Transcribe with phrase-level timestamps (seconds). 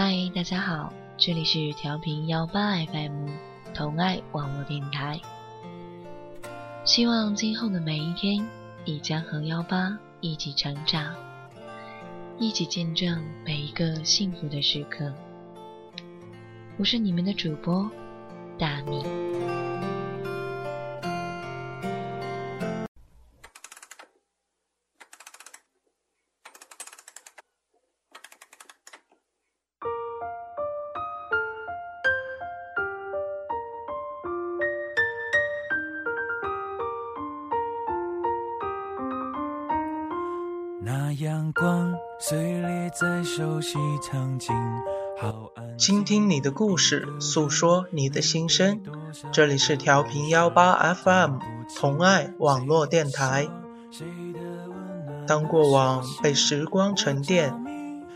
[0.00, 3.30] 嗨，大家好，这里是调频幺八 FM
[3.74, 5.20] 同爱网络电台。
[6.84, 8.46] 希望今后的每一天，
[8.84, 11.12] 你将和幺八一起成长，
[12.38, 15.12] 一起见证每一个幸福的时刻。
[16.76, 17.90] 我是你们的主播
[18.56, 19.02] 大米。
[41.00, 44.52] 那阳光碎裂在熟悉场景，
[45.76, 48.80] 倾听你的故事，诉说你的心声。
[49.30, 51.36] 这里是调频幺八 FM
[51.78, 53.46] 同爱网络电台。
[55.24, 57.54] 当过往被时光沉淀，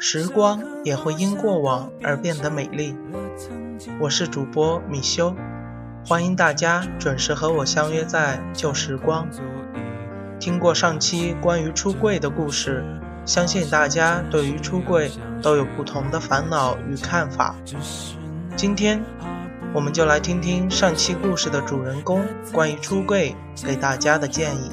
[0.01, 2.97] 时光也会因过往而变得美丽。
[4.01, 5.37] 我是主播米修，
[6.05, 9.29] 欢迎大家准时和我相约在旧时光。
[10.43, 12.85] 听过上期关于出柜的故事，
[13.25, 15.09] 相信大家对于出柜
[15.41, 17.55] 都有不同的烦恼与看法。
[18.57, 19.01] 今天，
[19.73, 24.73] 我们就来听听上期故事的主人公关于出柜给大家的建议。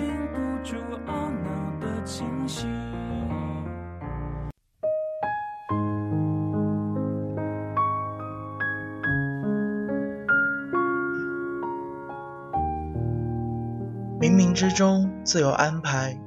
[14.29, 16.21] 冥冥之中自有安排，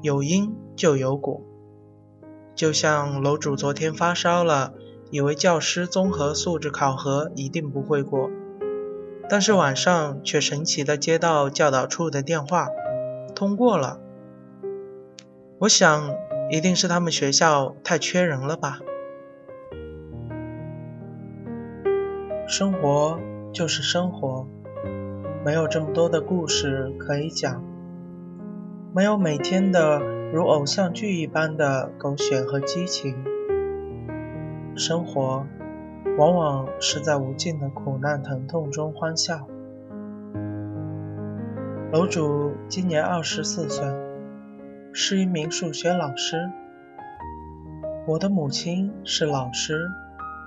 [0.00, 1.42] 有因就有果。
[2.54, 4.72] 就像楼主昨天发烧了，
[5.10, 8.30] 以为教师综合素质考核一定不会过，
[9.28, 12.68] 但是晚上却神奇的接到教导处的电话，
[13.34, 14.00] 通过了。
[15.58, 16.16] 我想，
[16.50, 18.80] 一定是他们学校太缺人了吧。
[22.48, 23.20] 生活
[23.52, 24.48] 就是生活。
[25.44, 27.64] 没有这么多的故事可以讲，
[28.94, 29.98] 没有每天的
[30.32, 33.24] 如偶像剧一般的狗血和激情。
[34.76, 35.44] 生活
[36.16, 39.48] 往往是在无尽的苦难疼痛中欢笑。
[41.90, 43.84] 楼主今年二十四岁，
[44.92, 46.36] 是一名数学老师。
[48.06, 49.74] 我的母亲是老师，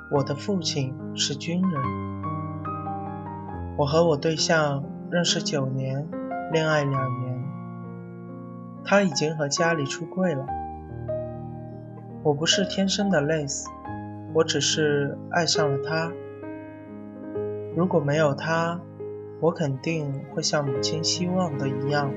[0.10, 2.15] 我的父亲是军人。
[3.78, 6.08] 我和我对象认识九年，
[6.54, 7.44] 恋爱两年，
[8.86, 10.46] 他已经和家里出柜了。
[12.24, 13.66] 我不是天生的 lace，
[14.34, 16.10] 我只是爱上了他。
[17.76, 18.80] 如果没有他，
[19.42, 22.10] 我肯定会像母亲希望的一样，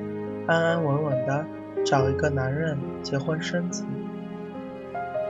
[0.46, 1.44] 安安稳稳的
[1.84, 3.84] 找一个男人结婚生子。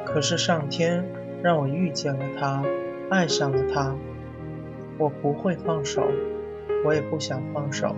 [0.04, 1.06] 可是上天
[1.42, 2.62] 让我遇见了他，
[3.10, 3.96] 爱上了他。
[4.98, 6.02] 我不会放手，
[6.84, 7.94] 我也不想放手。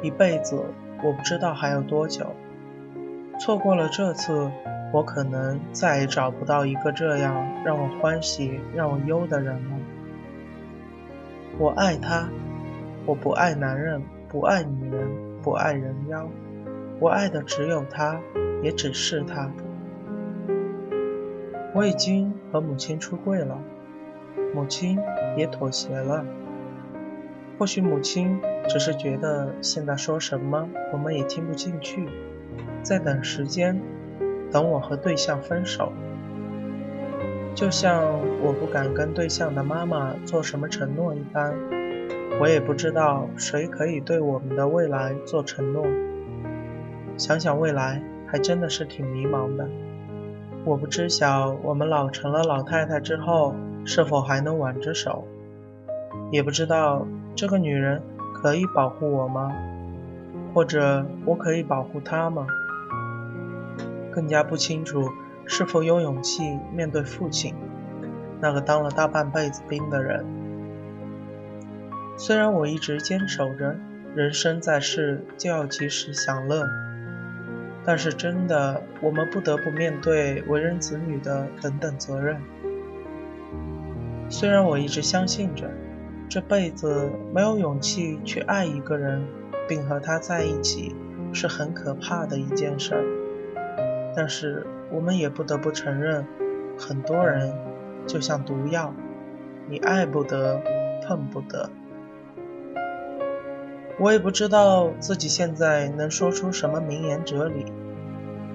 [0.00, 0.64] 一辈子，
[1.02, 2.34] 我不知道还有多久。
[3.40, 4.50] 错过了这次，
[4.92, 7.34] 我可能再也找不到一个这样
[7.64, 9.76] 让我欢喜、让我忧的人了。
[11.58, 12.28] 我爱他，
[13.04, 15.08] 我不爱男人，不爱女人，
[15.42, 16.28] 不爱人妖。
[17.00, 18.20] 我爱的只有他，
[18.62, 19.50] 也只是他。
[21.74, 23.58] 我已经和母亲出柜了。
[24.54, 24.98] 母亲
[25.36, 26.24] 也妥协了。
[27.58, 32.08] 或许母亲只是觉得现在说什么我们也听不进去，
[32.82, 33.80] 在等时间，
[34.50, 35.92] 等我和对象分手。
[37.54, 38.02] 就像
[38.42, 41.54] 我不敢跟对象的妈妈做什么承诺一般，
[42.40, 45.86] 我也不知道谁可以对我们的未来做承诺。
[47.16, 49.68] 想想未来，还真的是挺迷茫的。
[50.64, 53.54] 我不知晓我们老成了老太太之后。
[53.84, 55.26] 是否还能挽着手？
[56.30, 58.02] 也不知道这个女人
[58.34, 59.52] 可以保护我吗？
[60.54, 62.46] 或者我可以保护她吗？
[64.10, 65.08] 更加不清楚
[65.46, 67.54] 是否有勇气面对父亲，
[68.40, 70.24] 那个当了大半辈子兵的人。
[72.18, 73.74] 虽然我一直坚守着
[74.14, 76.66] 人生在世就要及时享乐，
[77.84, 82.36] 但是真的，我们不得不面对为人子女的等等责任。
[84.32, 85.70] 虽然我一直相信着，
[86.26, 89.22] 这辈子没有勇气去爱一个人，
[89.68, 90.96] 并和他在一起，
[91.34, 93.04] 是很可怕的一件事儿。
[94.16, 96.26] 但是我们也不得不承认，
[96.78, 97.52] 很多人
[98.06, 98.94] 就像毒药，
[99.68, 100.62] 你爱不得，
[101.06, 101.68] 碰不得。
[104.00, 107.66] 我也不知道自己现在能说出什么名言哲理，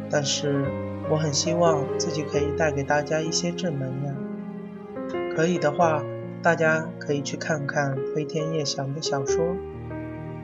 [0.09, 0.65] 但是
[1.07, 4.15] 我很希望自己可以带给大家一些正能量。
[5.37, 6.03] 可以的话，
[6.41, 9.55] 大家可以去看看飞天夜翔的小说，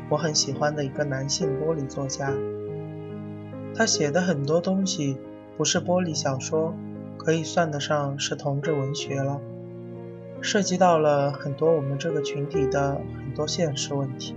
[0.07, 2.31] 我很喜欢的一个男性玻璃作家。
[3.73, 5.17] 他写的很多东西
[5.57, 6.75] 不是玻璃小说，
[7.17, 9.41] 可以算得上是同志文学了，
[10.41, 14.35] 涉及到了很多我们这个群体的很多现实问题，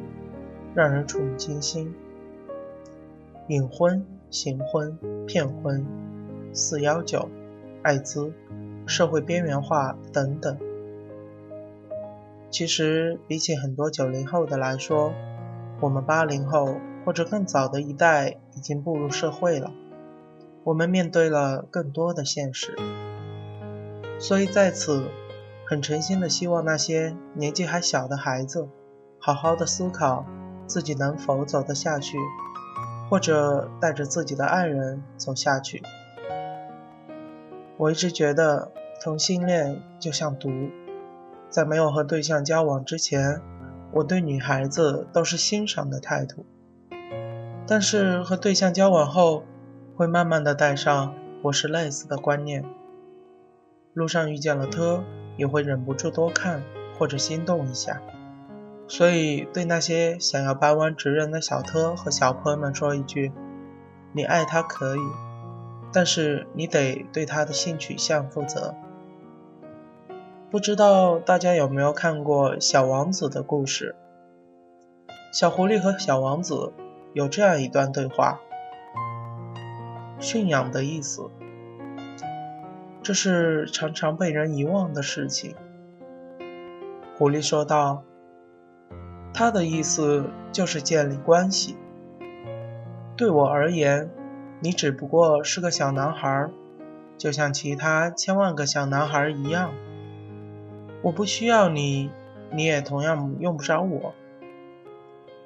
[0.75, 1.95] 让人触目惊心。
[3.49, 5.85] 隐婚、行婚、骗婚、
[6.55, 7.29] 四幺九、
[7.83, 8.33] 艾滋、
[8.87, 10.59] 社会边缘化等等。
[12.51, 15.13] 其实比起很多九零后的来说，
[15.81, 19.73] 我们八零后或者更早的一代已经步入社会了，
[20.65, 22.75] 我们面对了更多的现实。
[24.19, 25.09] 所以在此，
[25.67, 28.69] 很诚心的希望那些年纪还小的孩子，
[29.19, 30.25] 好好的思考
[30.67, 32.17] 自己能否走得下去。
[33.09, 35.81] 或者带着自己的爱人走下去。
[37.79, 40.51] 我一直觉得同性恋就像毒，
[41.51, 43.41] 在没有和对象交往之前，
[43.93, 46.47] 我对女孩子都是欣赏的态度。
[47.67, 49.43] 但是和对象交往后，
[49.95, 52.65] 会慢慢的带上我是类似的观念。
[53.93, 55.03] 路上遇见了他，
[55.37, 56.63] 也会忍不住多看
[56.99, 58.01] 或者心动一下。
[58.89, 63.33] 所以，对那些想要掰弯直人的小特和小朋友们说一句：
[64.13, 65.01] 你爱他可以，
[65.97, 68.75] 但是你得对他的性取向负责。
[70.51, 73.97] 不知道大家有没有看过《小王子》的故事？
[75.33, 76.75] 小狐狸和小王子
[77.15, 78.39] 有这样一段对话：
[80.21, 81.31] 驯养的意思，
[83.03, 85.55] 这是常常被人遗忘的事情。
[87.17, 88.03] 狐狸说道。
[89.33, 91.75] 他的意思就是建立关系。
[93.17, 94.11] 对我而言，
[94.61, 96.49] 你只不过是个小男孩，
[97.19, 99.71] 就像其他千万个小男孩一样。
[101.03, 102.11] 我不需要你，
[102.51, 104.15] 你也同样用不着我。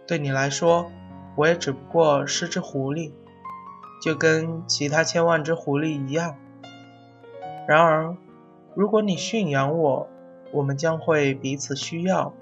[0.07, 0.91] 对你来说，
[1.37, 3.13] 我也只不过是只狐狸，
[4.03, 6.37] 就跟其他千万只狐狸一样。
[7.67, 8.17] 然而，
[8.75, 10.09] 如果你驯养我，
[10.53, 12.33] 我们将会彼此需要。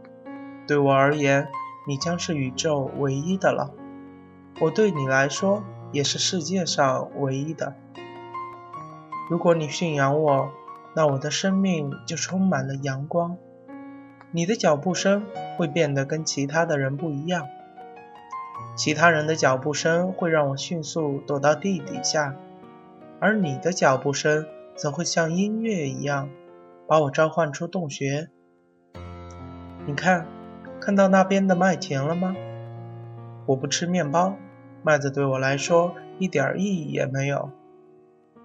[0.66, 1.48] 对我而言，
[1.86, 3.70] 你将是宇宙唯一的了。
[4.60, 5.62] 我对你来说，
[5.92, 7.74] 也是世界上唯一的。
[9.30, 10.50] 如果你驯养我，
[10.94, 13.36] 那我的生命就充满了阳光。
[14.30, 15.24] 你的脚步声
[15.56, 17.46] 会变得跟其他的人不一样。
[18.76, 22.34] 其他人的脚步声会让我迅速躲到地底下，
[23.20, 24.46] 而你的脚步声
[24.76, 26.28] 则会像音乐一样，
[26.86, 28.28] 把我召唤出洞穴。
[29.86, 30.26] 你看。
[30.80, 32.34] 看到那边的麦田了吗？
[33.46, 34.36] 我不吃面包，
[34.82, 37.50] 麦子对我来说一点意义也没有。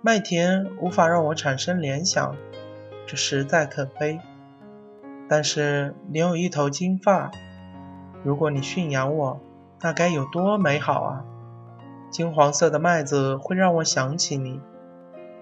[0.01, 2.35] 麦田无法让我产生联想，
[3.07, 4.19] 这实在可悲。
[5.29, 7.31] 但是你有一头金发，
[8.23, 9.39] 如果你驯养我，
[9.81, 11.25] 那该有多美好啊！
[12.09, 14.59] 金黄色的麦子会让我想起你，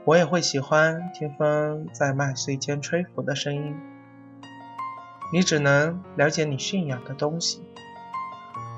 [0.05, 3.75] 我也会喜欢听风在麦穗间吹拂的声音。
[5.33, 7.61] 你只能了解你驯养的东西。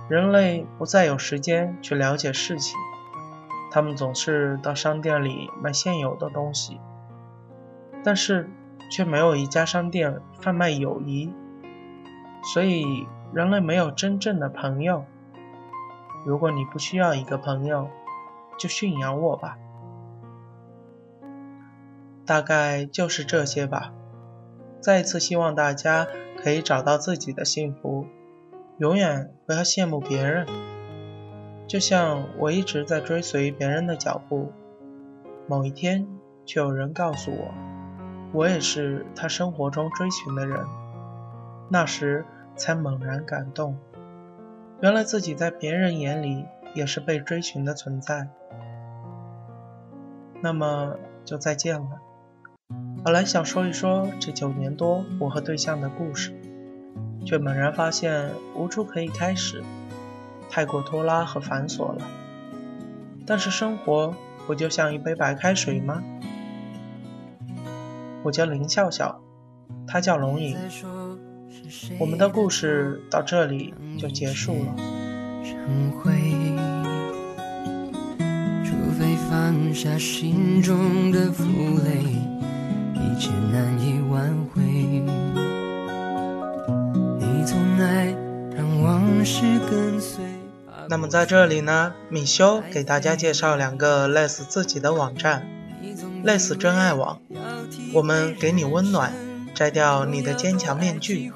[0.09, 2.77] 人类不再有时间去了解事情，
[3.71, 6.79] 他们总是到商店里买现有的东西，
[8.03, 8.49] 但是
[8.91, 11.33] 却没有一家商店贩卖友谊。
[12.53, 15.05] 所以，人类没有真正的朋友。
[16.25, 17.89] 如果你不需要一个朋友，
[18.57, 19.57] 就驯养我吧。
[22.25, 23.93] 大概就是这些吧。
[24.81, 26.07] 再一次希望大家。
[26.35, 28.05] 可以找到自己的幸福，
[28.79, 30.47] 永远不要羡慕别人。
[31.67, 34.51] 就像我一直在追随别人的脚步，
[35.47, 36.07] 某一天
[36.45, 37.53] 却有人告诉我，
[38.33, 40.65] 我也是他生活中追寻的人。
[41.69, 42.25] 那时
[42.55, 43.77] 才猛然感动，
[44.81, 48.27] 原来自己在别人眼里也是被追寻的存在。
[50.41, 52.01] 那么就再见了。
[53.03, 56.33] 本来想说一说这九年多我和对象的故事，
[57.25, 59.63] 却猛然发现无处可以开始，
[60.49, 62.05] 太过拖拉和繁琐了。
[63.25, 64.13] 但是生活
[64.45, 66.03] 不就像一杯白开水吗？
[68.23, 69.21] 我叫林笑笑，
[69.87, 70.57] 他叫龙影。
[71.99, 74.75] 我们的故事到这里就结束了。
[78.63, 81.43] 除非放下心中的负
[81.83, 82.03] 累。
[82.95, 84.42] 一切难以挽回。
[87.43, 88.15] 你总爱
[88.55, 90.23] 让往事跟随。
[90.87, 95.45] 那么在这里呢，米修给大家介绍两个类似自己的网站，
[96.23, 97.19] 类似真爱网。
[97.91, 99.11] 我们给你温暖，
[99.53, 101.33] 摘掉你的坚强面具。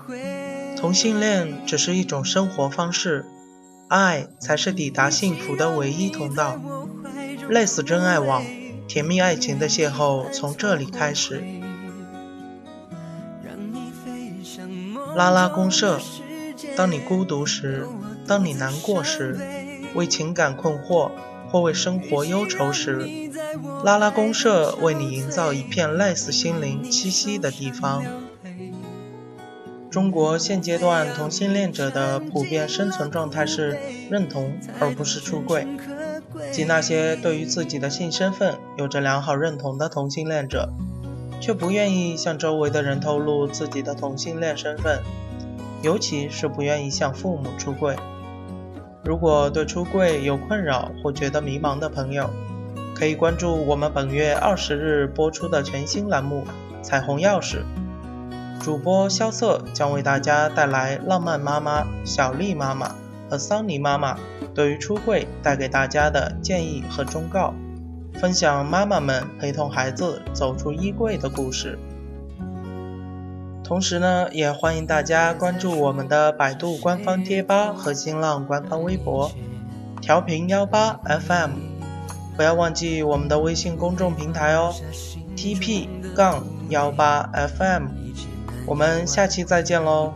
[0.78, 3.26] 同性恋只是一种生活方式，
[3.90, 6.58] 爱才是抵达幸福的唯一通道。
[7.50, 8.46] 类似真爱网，
[8.88, 11.44] 甜蜜爱情的邂逅从这里开始。
[15.17, 16.00] 拉拉公社，
[16.75, 17.88] 当你孤独时，
[18.27, 19.36] 当你难过时，
[19.95, 21.09] 为情感困惑
[21.50, 23.09] 或为生活忧愁时，
[23.83, 28.03] 拉拉公社为你营造一片类似心灵栖息的地方。
[29.89, 33.75] 中国现阶段同性恋者的普遍生存状态是
[34.12, 35.65] 认同，而不是出柜，
[36.51, 40.71] 即那些对于自己的性身份有着良好认同的同性恋者，
[41.39, 45.01] 却不愿意向周围的人透露自己的同性恋身份，
[45.82, 47.96] 尤其是不愿意向父母出柜。
[49.03, 52.29] 如果对出柜有困扰或觉得迷茫的朋友，
[52.94, 56.44] 可以关注我们本月二十日播出的全新栏目
[56.84, 57.58] 《彩虹钥匙》。
[58.60, 62.96] 主播萧瑟将为大家带来浪漫妈妈小丽妈妈
[63.29, 64.17] 和桑尼妈妈
[64.53, 67.53] 对于出柜带给大家的建议和忠告，
[68.19, 71.77] 分享妈妈们陪同孩子走出衣柜的故事。
[73.63, 79.29] 同时呢，也欢迎大家关注我们的百度官方贴吧和新浪官方微博
[80.01, 81.51] 调频幺八 FM，
[82.38, 84.74] 不要忘记我们的微信公众平台哦
[85.36, 87.88] ，TP 杠幺八 FM。
[88.65, 90.13] 我们下期再见喽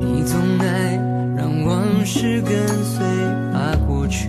[0.00, 0.96] 你总爱
[1.36, 3.04] 让往事跟随
[3.52, 4.28] 把过去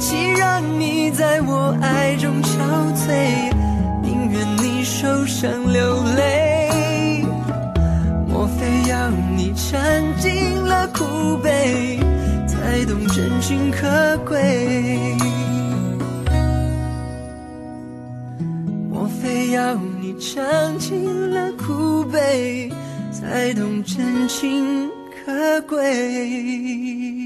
[0.00, 2.56] 与其让你在我爱中憔
[2.96, 3.52] 悴，
[4.02, 7.22] 宁愿你受伤流泪。
[8.26, 9.78] 莫非要你尝
[10.18, 12.00] 尽了苦悲，
[12.48, 15.14] 才懂真情可贵？
[18.90, 21.52] 莫非要你尝尽了？
[21.58, 22.72] 苦悲，
[23.12, 24.88] 才懂真情
[25.26, 27.19] 可贵。